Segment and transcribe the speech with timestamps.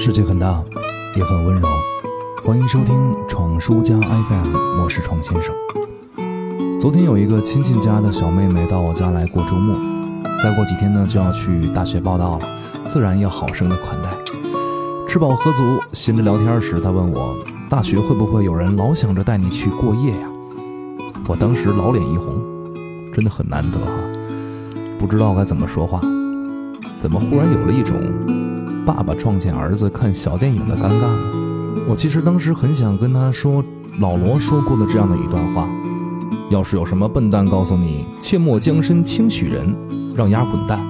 [0.00, 0.62] 世界很大，
[1.16, 1.66] 也很温柔。
[2.44, 5.52] 欢迎收听闯书家 FM，我是闯先生。
[6.78, 9.74] 昨天有一个亲戚家的小妹妹到我家来过周末，
[10.40, 12.48] 再过几天呢就要去大学报道了，
[12.88, 14.08] 自然要好生的款待。
[15.08, 17.36] 吃饱喝足，闲着聊天时，她问我
[17.68, 20.30] 大学会不会有人老想着带你去过夜呀？
[21.26, 22.40] 我当时老脸一红，
[23.12, 23.92] 真的很难得哈，
[24.96, 26.00] 不知道该怎么说话，
[27.00, 27.98] 怎么忽然有了一种。
[28.88, 31.82] 爸爸撞见儿子看小电影的尴尬呢？
[31.86, 33.62] 我其实当时很想跟他说
[34.00, 35.68] 老罗说过的这样的一段话：
[36.48, 39.76] 要是有什么笨蛋告诉你“切莫将身轻许人”，
[40.16, 40.80] 让丫滚蛋。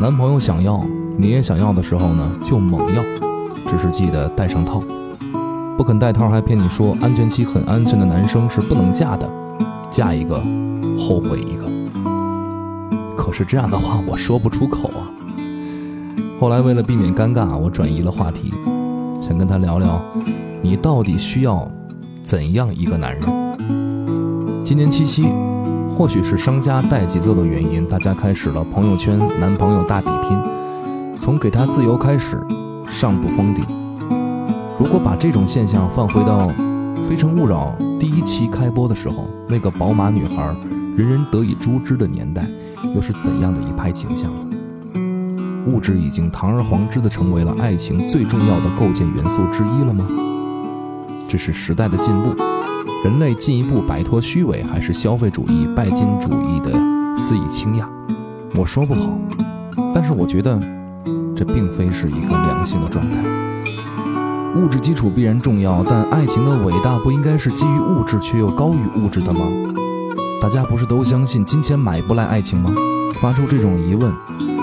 [0.00, 0.82] 男朋友想要，
[1.18, 3.02] 你也想要的时候呢，就猛要，
[3.66, 4.82] 只是记得带上套。
[5.76, 9.30] 不肯带套还骗你说安全期很安全的男生是不能嫁的，
[9.90, 10.36] 嫁一个
[10.98, 11.64] 后悔一个。
[13.14, 15.12] 可是这样的话我说不出口啊。
[16.40, 18.54] 后来为了避免尴尬，我转移了话题，
[19.20, 20.00] 想跟他聊聊，
[20.62, 21.68] 你到底需要
[22.22, 24.62] 怎样一个男人？
[24.64, 25.26] 今年七夕，
[25.90, 30.38] 或许是商家带节奏的原因，大家开始了朋友圈男朋友大比拼，
[31.18, 32.40] 从给他自由开始，
[32.86, 33.64] 上不封顶。
[34.78, 36.46] 如果把这种现象放回到
[37.02, 40.54] 《非诚勿扰》第一期开播的时候，那个宝马女孩
[40.96, 42.46] 人人得以诛之的年代，
[42.94, 44.30] 又是怎样的一派景象？
[45.68, 50.06] 物质已经堂而皇之的成为了爱情最重要的构建元素之一了吗？
[51.28, 52.34] 这是时代的进步，
[53.04, 56.72] 人类进一步摆脱虚伪，还是消费主义、拜金主义的
[57.16, 57.86] 肆意倾轧？
[58.54, 59.10] 我说不好，
[59.94, 60.58] 但是我觉得
[61.36, 63.18] 这并非是一个良性的状态。
[64.56, 69.40] 物质基础必然重要，但爱情的伟大不应该是基于物质却又高于物质的吗？
[70.40, 72.72] 大家不是都相信金钱买不来爱情吗？
[73.20, 74.10] 发出这种疑问。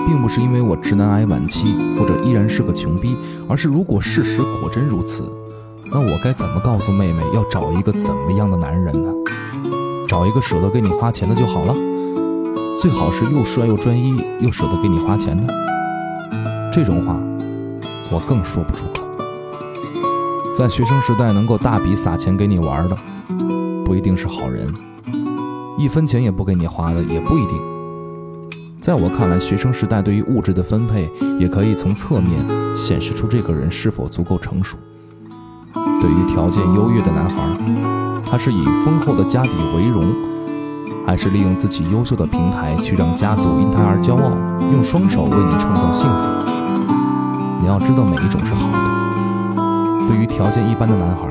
[0.05, 3.17] 并不是因为我直男癌晚期或者依然是个穷逼，
[3.47, 5.23] 而是如果事实果真如此，
[5.91, 9.11] 那我该怎么告诉妹妹要找一个怎么样的男人呢？
[10.07, 11.75] 找一个舍得给你花钱的就好了，
[12.79, 15.53] 最好是又帅又专一又舍得给你花钱的。
[16.71, 17.15] 这种话
[18.11, 19.01] 我更说不出口。
[20.57, 22.97] 在学生时代能够大笔撒钱给你玩的，
[23.83, 24.67] 不一定是好人；
[25.77, 27.74] 一分钱也不给你花的，也不一定。
[28.85, 32.39] 在我看来，学生时代对于物质的分配，也可以从侧面
[32.75, 34.77] 显示出这个人是否足够成熟。
[35.73, 40.13] 对于条件优越的男孩，他是以丰厚的家底为荣，
[41.03, 44.29] 还是利用自己优秀的平台去让家族因他而骄傲，
[44.71, 46.85] 用双手为你创造幸福？
[47.61, 50.07] 你要知道哪一种是好的。
[50.07, 51.27] 对于条件一般的男孩，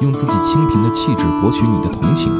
[0.00, 2.32] 用自己清贫的气质博取你的同情。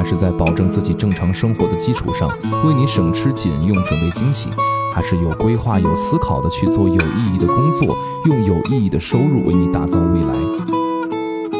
[0.00, 2.26] 还是在保证自己正常生活的基础上，
[2.64, 4.48] 为你省吃俭用准备惊喜；
[4.94, 7.94] 还是有规划、有思考的去做有意义的工作，
[8.24, 10.34] 用有意义的收入为你打造未来。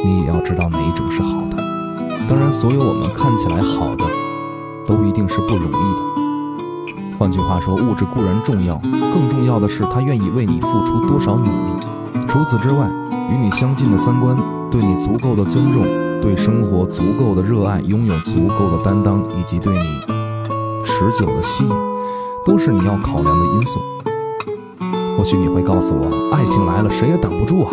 [0.03, 1.59] 你也要知道哪一种是好的。
[2.31, 4.07] 当然，所有我们看起来好的，
[4.87, 6.01] 都一定是不容易的。
[7.19, 8.81] 换句话说，物质固然重要，
[9.13, 12.27] 更重要的是他愿意为你付出多少努力。
[12.27, 12.91] 除此之外，
[13.31, 14.35] 与你相近的三观，
[14.71, 15.85] 对你足够的尊重。
[16.21, 19.85] 对生活足够的热爱，拥有足够的担当，以及对你
[20.85, 21.75] 持久的吸引，
[22.45, 23.81] 都是你要考量的因素。
[25.17, 27.73] 或许你会告诉我，爱情来了谁也挡不住啊，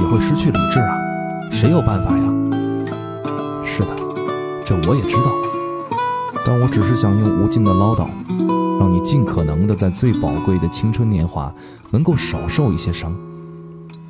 [0.00, 0.96] 也会失去理智啊，
[1.50, 2.24] 谁有办法呀？
[3.62, 3.94] 是的，
[4.64, 5.32] 这我也知道。
[6.46, 8.06] 但我只是想用无尽的唠叨，
[8.78, 11.52] 让你尽可能的在最宝贵的青春年华，
[11.90, 13.14] 能够少受一些伤，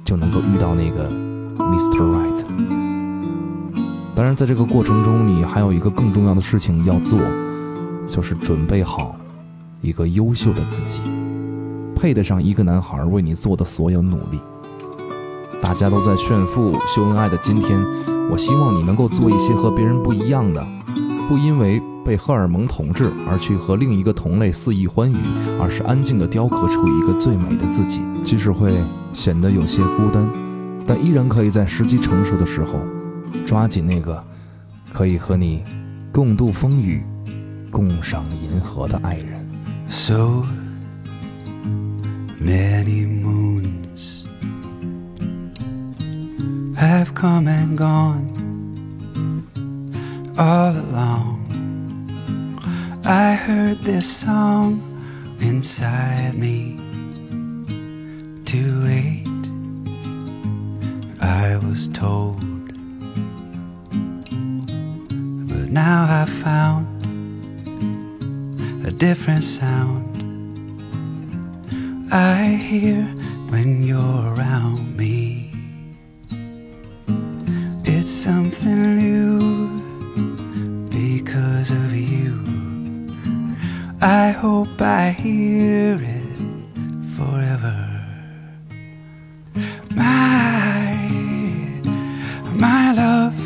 [0.04, 1.10] 就能够遇到那个
[1.58, 2.00] Mr.
[2.00, 2.75] Right。
[4.16, 7.20] 当然，在这个过程中，你还有一个更重要的事情要做，
[8.06, 9.14] 就是准备好
[9.82, 11.02] 一个优秀的自己，
[11.94, 14.40] 配得上一个男孩为你做的所有努力。
[15.60, 17.78] 大家都在炫富秀恩爱的今天，
[18.30, 20.66] 我希望你能够做一些和别人不一样的，
[21.28, 25.18] 不因为被荷尔蒙统治而去和另一个同类肆意欢愉，
[25.60, 28.00] 而是安静地雕刻出一个最美的自己。
[28.24, 28.72] 即使会
[29.12, 30.26] 显得有些孤单，
[30.86, 32.80] 但依然可以在时机成熟的时候。
[33.44, 34.22] 抓紧那个
[34.92, 35.64] 可以和你
[36.12, 37.04] 共度风雨、
[37.70, 39.46] 共赏银河的爱人。
[39.88, 40.44] So
[42.40, 44.24] many moons
[46.76, 48.36] have come and gone
[50.36, 51.36] all along.
[53.04, 54.80] I heard this song
[55.40, 56.76] inside me
[58.46, 59.26] to wait.
[61.20, 62.55] I was told
[65.70, 66.86] now I've found
[68.86, 70.04] a different sound.
[72.12, 73.04] I hear
[73.48, 75.52] when you're around me.
[77.84, 79.38] It's something new
[80.88, 82.34] because of you.
[84.00, 86.26] I hope I hear it
[87.16, 88.04] forever.
[89.94, 90.94] My,
[92.54, 93.45] my love.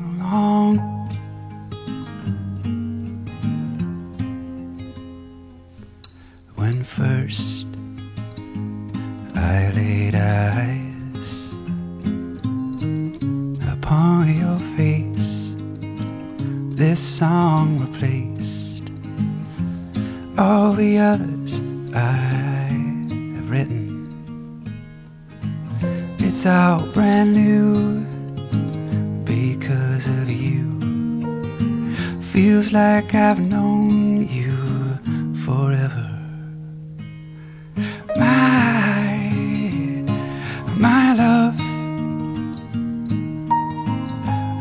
[6.83, 7.67] First
[9.35, 11.53] I laid eyes
[13.71, 15.55] upon your face,
[16.75, 18.91] this song replaced
[20.37, 21.61] all the others
[21.93, 22.73] I
[23.35, 24.65] have written.
[26.19, 27.99] It's all brand new
[29.23, 30.67] because of you.
[32.21, 34.57] Feels like I've known you
[35.45, 36.10] forever.
[38.21, 39.17] My,
[40.77, 41.59] my love.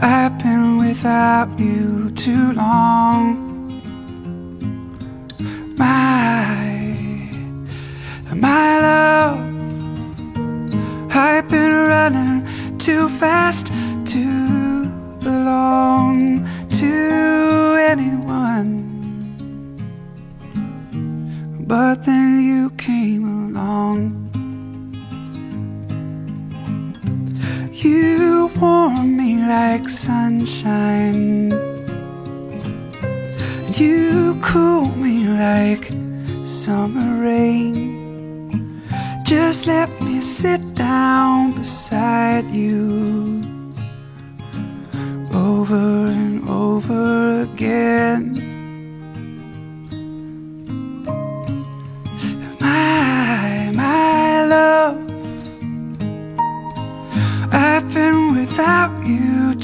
[0.02, 3.36] I've been without you too long.
[5.76, 6.56] My,
[8.34, 9.38] my love.
[11.14, 13.70] I've been running too fast
[21.70, 24.26] But then you came along.
[27.72, 31.52] You warm me like sunshine.
[33.78, 35.92] You cool me like
[36.44, 38.82] summer rain.
[39.24, 43.39] Just let me sit down beside you